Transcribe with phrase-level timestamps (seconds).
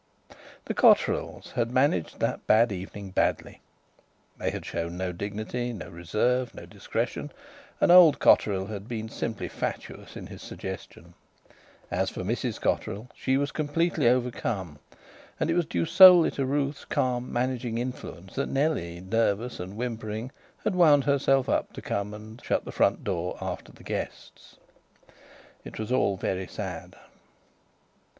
[0.65, 3.61] The Cotterills had managed that bad evening badly.
[4.39, 7.31] They had shown no dignity, no reserve, no discretion;
[7.79, 11.13] and old Cotterill had been simply fatuous in his suggestion.
[11.91, 14.79] As for Mrs Cotterill, she was completely overcome,
[15.39, 20.31] and it was due solely to Ruth's calm, managing influence that Nellie, nervous and whimpering,
[20.63, 24.57] had wound herself up to come and shut the front door after the guests.
[25.63, 26.95] It was all very sad.